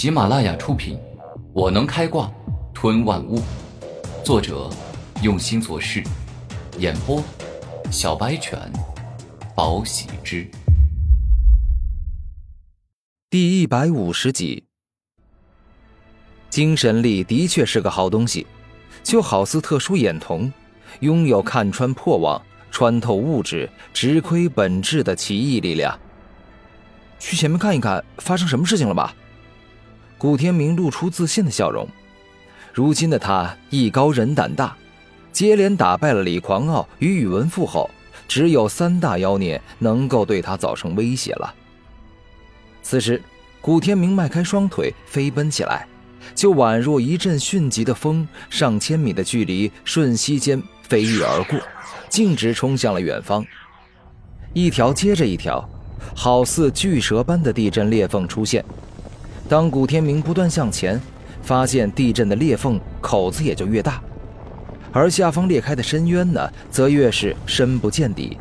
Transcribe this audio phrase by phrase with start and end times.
[0.00, 0.96] 喜马拉雅出品，
[1.52, 2.32] 《我能开挂
[2.72, 3.38] 吞万物》，
[4.24, 4.70] 作者
[5.22, 6.02] 用心做事，
[6.78, 7.22] 演播
[7.90, 8.58] 小白犬，
[9.54, 10.50] 宝喜之，
[13.28, 14.64] 第一百五十集。
[16.48, 18.46] 精神力的确是个好东西，
[19.02, 20.50] 就好似特殊眼瞳，
[21.00, 22.40] 拥有看穿破网、
[22.70, 26.00] 穿透物质、直窥本质的奇异力量。
[27.18, 29.14] 去前面看一看，发生什么事情了吧？
[30.20, 31.88] 古天明露出自信的笑容。
[32.74, 34.76] 如今的他艺高人胆大，
[35.32, 37.88] 接连打败了李狂傲与宇文富后，
[38.28, 41.54] 只有三大妖孽能够对他造成威胁了。
[42.82, 43.22] 此时，
[43.62, 45.86] 古天明迈开双腿飞奔起来，
[46.34, 51.58] 就宛若一阵迅疾的风，上千米的距离瞬息间飞跃而过，
[52.10, 53.42] 径直冲向了远方。
[54.52, 55.66] 一条接着一条。
[56.16, 58.64] 好似巨蛇般的地震裂缝出现。
[59.50, 61.00] 当古天明不断向前，
[61.42, 64.00] 发现地震的裂缝口子也就越大，
[64.92, 68.38] 而下方裂开的深渊呢，则越是深不见底。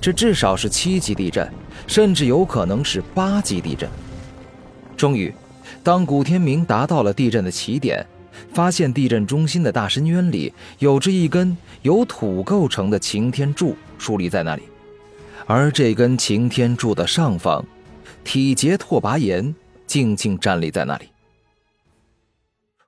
[0.00, 1.52] 这至少是七级地震，
[1.88, 3.90] 甚至有可能是八级地震。
[4.96, 5.34] 终于，
[5.82, 8.06] 当古天明达到了地震的起点，
[8.52, 14.62] 发现地震中心的大深渊里有着一根由土构成的擎天柱竖立在那里。
[15.46, 17.64] 而这根擎天柱的上方，
[18.22, 19.52] 体节拓跋岩
[19.86, 21.08] 静静站立在那里。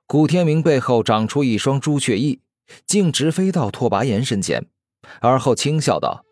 [0.05, 2.39] 古天明背后长出一双朱雀翼，
[2.85, 4.65] 径直飞到拓跋炎身前，
[5.19, 6.25] 而后轻笑道：“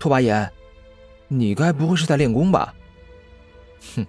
[0.00, 0.50] 拓跋炎，
[1.28, 2.74] 你该不会是在练功吧
[3.96, 4.06] ？”“哼，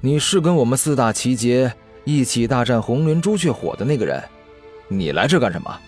[0.00, 1.72] 你是跟我们四大奇杰
[2.04, 4.22] 一起大战红莲朱雀火的那个人，
[4.88, 5.80] 你来这干什么？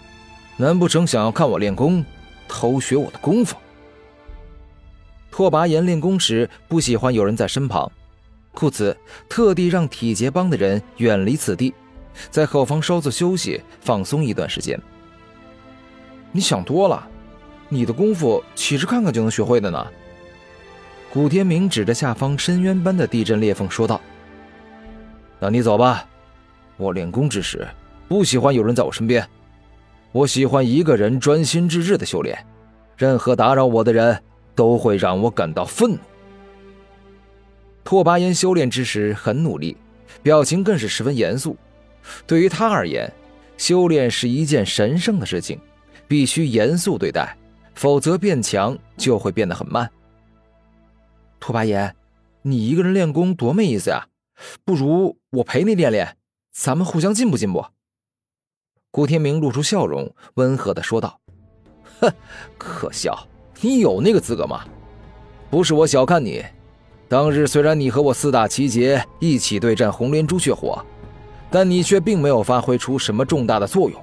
[0.57, 2.03] 难不成想要看我练功，
[2.49, 3.57] 偷学我的功夫？”
[5.31, 7.91] 拓跋炎练功时不喜欢有人在身旁，
[8.55, 8.97] 故此
[9.29, 11.75] 特地让体劫帮的人远离此地，
[12.31, 14.81] 在后方稍作休息，放松一段时间。
[16.33, 17.07] 你想多了，
[17.69, 19.87] 你的功夫岂是看看就能学会的呢？
[21.13, 24.01] 古天明指着下方深渊般的地震裂缝说道
[25.39, 26.07] ：“那你走吧，
[26.77, 27.67] 我练功之时
[28.09, 29.29] 不喜欢有人在我身边，
[30.13, 32.39] 我喜欢一个人专心致志的修炼，
[32.97, 34.19] 任何打扰我的人。”
[34.57, 35.99] 都会让我感到愤怒。
[37.85, 39.77] 拓跋炎修炼之时很努力，
[40.23, 41.57] 表情更是十分严肃。
[42.27, 43.13] 对于他而言，
[43.57, 45.61] 修炼是一件神圣的事情，
[46.09, 47.37] 必须严肃对待，
[47.75, 49.91] 否则变强就会变得很慢。
[51.39, 51.95] 拓跋炎，
[52.43, 54.09] 你一个人练功多没意思呀！
[54.65, 56.17] 不如我陪你练练，
[56.53, 57.65] 咱们互相进步进步。
[58.91, 61.21] 顾天明露出笑容，温和的说道
[62.01, 62.13] ：“哼，
[62.57, 63.29] 可笑。”
[63.61, 64.65] 你有那个资格吗？
[65.51, 66.45] 不是我小看你，
[67.09, 70.85] 当日虽然你和我四大奇杰一起对战红莲朱雀火，
[71.51, 74.01] 但你却并没有发挥出什么重大的作用，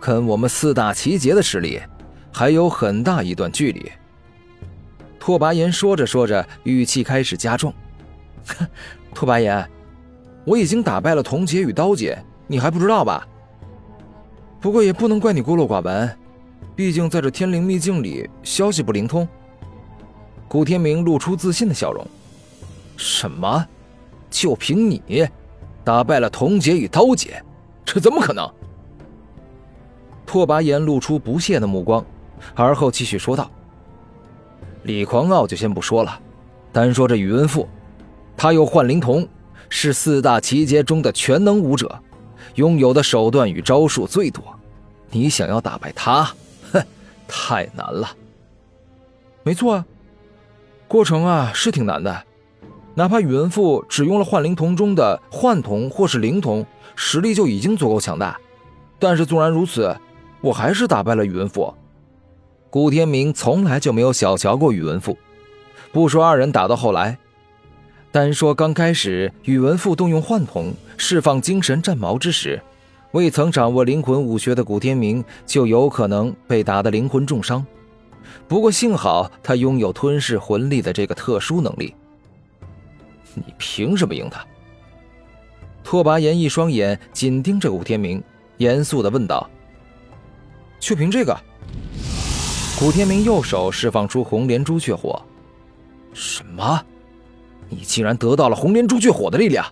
[0.00, 1.80] 跟我们四大奇杰的实力
[2.32, 3.90] 还有很大一段距离。
[5.18, 7.74] 拓跋炎说着说着，语气开始加重
[9.12, 9.68] ：“拓跋炎，
[10.46, 12.16] 我已经打败了铜杰与刀姐，
[12.46, 13.26] 你还不知道吧？
[14.60, 16.10] 不过也不能怪你孤陋寡闻。”
[16.74, 19.28] 毕竟在这天灵秘境里，消息不灵通。
[20.46, 22.06] 古天明露出自信的笑容
[22.98, 23.66] ：“什么？
[24.28, 25.26] 就凭你，
[25.82, 27.42] 打败了铜劫与刀姐？
[27.82, 28.46] 这怎么可能？”
[30.26, 32.04] 拓跋炎露出不屑的目光，
[32.54, 33.50] 而后继续说道
[34.84, 36.20] ：“李狂傲就先不说了，
[36.70, 37.66] 单说这宇文富，
[38.36, 39.26] 他有幻灵瞳，
[39.70, 41.98] 是四大奇杰中的全能武者，
[42.56, 44.44] 拥有的手段与招数最多。
[45.10, 46.24] 你想要打败他？”
[46.70, 46.82] 哼，
[47.26, 48.10] 太难了。
[49.42, 49.86] 没错啊，
[50.86, 52.24] 过程啊是挺难的。
[52.98, 56.66] 哪怕宇文富只用了幻灵瞳中的幻瞳或是灵瞳，
[56.96, 58.36] 实力就已经足够强大。
[58.98, 59.96] 但是纵然如此，
[60.40, 61.72] 我还是打败了宇文富。
[62.68, 65.16] 古天明从来就没有小瞧过宇文富。
[65.92, 67.16] 不说二人打到后来，
[68.10, 72.60] 单说刚开始，宇文富动用幻瞳释放精神战矛之时。
[73.12, 77.64] 未曾掌握灵魂武学的古天明就有可能被打得灵魂重伤，
[78.48, 81.94] 不过幸好他拥有吞噬魂力的这个特殊能力。
[83.34, 84.44] 你凭什么赢他？
[85.84, 88.22] 拓跋炎一双眼紧盯着古天明，
[88.58, 89.48] 严肃的问道
[90.78, 91.36] ：“就凭这个？”
[92.78, 95.20] 古天明右手释放出红莲朱雀火。
[96.12, 96.80] 什么？
[97.68, 99.64] 你竟然得到了红莲朱雀火的力量？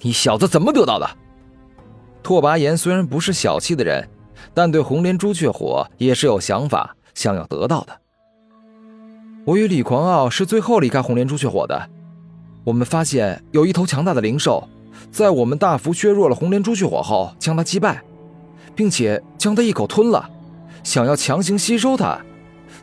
[0.00, 1.08] 你小子怎么得到的？
[2.22, 4.08] 拓跋炎虽然不是小气的人，
[4.52, 8.00] 但对红莲朱雀火也是有想法，想要得到的。
[9.44, 11.90] 我与李狂傲是最后离开红莲朱雀火的，
[12.64, 14.66] 我们发现有一头强大的灵兽，
[15.10, 18.02] 在我们大幅削弱了红莲朱雀火后，将它击败，
[18.74, 20.30] 并且将它一口吞了，
[20.82, 22.18] 想要强行吸收它，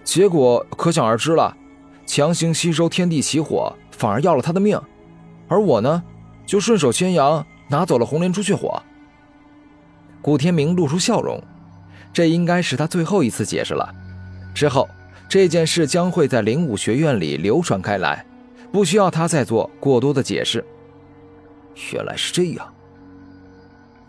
[0.03, 1.57] 结果可想而知了。
[2.05, 4.79] 强行吸收天地奇火，反而要了他的命，
[5.47, 6.03] 而我呢，
[6.45, 8.81] 就顺手牵羊拿走了红莲朱雀火。
[10.21, 11.41] 古天明露出笑容，
[12.13, 13.89] 这应该是他最后一次解释了。
[14.53, 14.87] 之后，
[15.29, 18.23] 这件事将会在灵武学院里流传开来，
[18.71, 20.63] 不需要他再做过多的解释。
[21.93, 22.73] 原来是这样。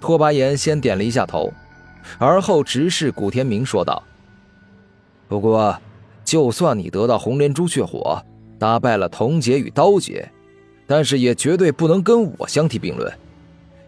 [0.01, 1.53] 拓跋炎先点了一下头，
[2.19, 4.03] 而后直视古天明说道
[5.29, 5.79] ：“不过，
[6.25, 8.21] 就算你得到红莲朱雀火，
[8.59, 10.31] 打败了铜劫与刀劫，
[10.87, 13.13] 但是也绝对不能跟我相提并论，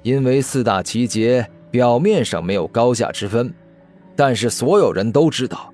[0.03, 3.53] 因为四大奇劫表面上没有高下之分，
[4.15, 5.70] 但是所有人都知道。”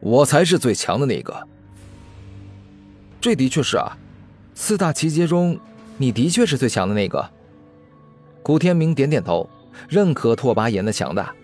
[0.00, 1.34] 我才是最强的那个。
[3.22, 3.96] 这的确是啊，
[4.54, 5.58] 四大奇劫中，
[5.98, 7.28] 你的确是最强的那个。
[8.42, 9.48] 古天明点点头，
[9.88, 11.34] 认可拓跋炎的强大。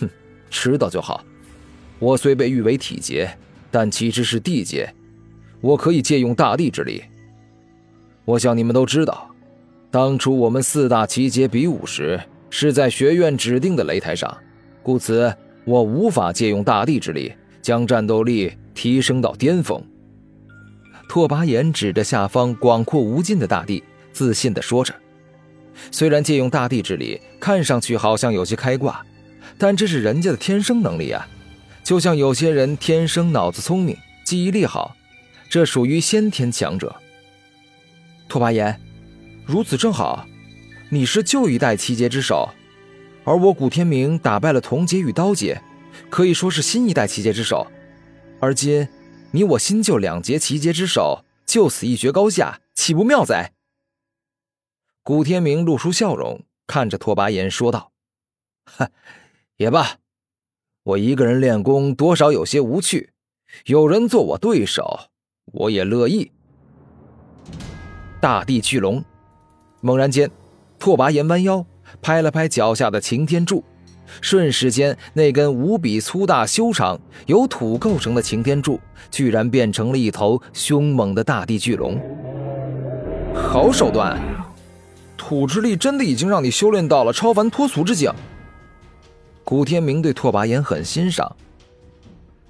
[0.00, 0.08] 哼，
[0.50, 1.24] 知道就好。
[1.98, 3.30] 我虽被誉为体劫，
[3.70, 4.92] 但其实是地劫，
[5.60, 7.02] 我可以借用大地之力。
[8.24, 9.30] 我想你们都知道，
[9.90, 14.36] 当初我们四大奇劫比武时是在学院指定的擂台上，
[14.82, 15.32] 故此
[15.64, 17.32] 我无法借用大地之力。
[17.62, 19.80] 将战斗力提升到巅峰。
[21.12, 24.94] 拓跋炎指着下方广阔无尽的大地，自信地说着
[25.92, 29.04] ：“虽然借用大地之力看上去好像有些开挂，
[29.58, 31.28] 但这是人家的天生能力啊！
[31.84, 33.94] 就像有些人天生脑子聪明、
[34.24, 34.96] 记忆力好，
[35.50, 36.96] 这属于先天强者。”
[38.26, 38.80] 拓跋炎，
[39.44, 40.26] 如此正好，
[40.88, 42.48] 你是旧一代七杰之首，
[43.24, 45.60] 而我古天明打败了铜杰与刀杰。
[46.08, 47.66] 可以说是新一代七杰之首，
[48.40, 48.88] 而今
[49.34, 53.54] 你我新旧两节奇节之手就此一决高下，岂不妙哉？
[55.02, 57.92] 古天明露出笑容，看着拓跋炎说道
[58.64, 58.90] ：“哈，
[59.56, 59.96] 也罢，
[60.82, 63.14] 我一个人练功多少有些无趣，
[63.64, 65.08] 有人做我对手，
[65.46, 66.30] 我也乐意。”
[68.20, 69.02] 大地巨龙，
[69.80, 70.30] 猛然间，
[70.78, 71.64] 拓跋炎弯腰
[72.02, 73.64] 拍了拍脚下的擎天柱。
[74.20, 78.78] 瞬时间，那根无比粗大、修长、由土构成的擎天柱，
[79.10, 82.00] 居然变成了一头凶猛的大地巨龙。
[83.34, 84.20] 好手段！
[85.16, 88.12] 土之力真的已经让你修炼到了超凡脱俗之境。
[89.44, 91.34] 古天明对拓跋炎很欣赏。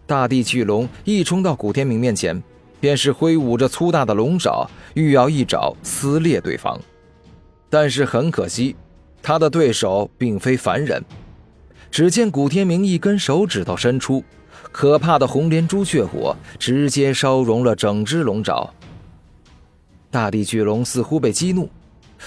[0.07, 2.43] 大地巨龙一冲到古天明面前，
[2.81, 6.79] 便是挥舞着粗大的龙爪，欲要一爪撕裂对方。
[7.71, 8.75] 但是很可惜，
[9.23, 11.03] 他的对手并非凡人。
[11.93, 14.25] 只见古天明一根手指头伸出，
[14.73, 18.73] 可怕的红莲朱雀火直接烧融了整只龙爪。
[20.11, 21.69] 大地巨龙似乎被激怒，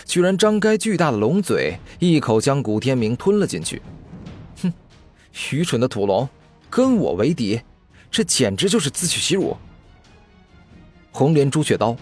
[0.06, 3.82] 居然张开巨大的龙嘴，一口将古天明吞了进去。
[4.62, 4.72] 哼，
[5.52, 6.30] 愚蠢的土龙，
[6.70, 7.60] 跟我为敌，
[8.12, 9.58] 这简直就是自取其辱。
[11.12, 11.98] 红莲朱雀刀，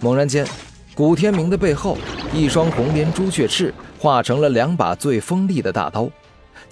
[0.00, 0.46] 猛然间，
[0.94, 1.96] 古天明的背后，
[2.34, 6.10] 一双红莲朱雀翅化成了两把最锋利的大刀。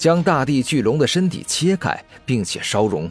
[0.03, 1.97] 将大地巨龙的身体切开，
[2.27, 3.09] 并且烧融。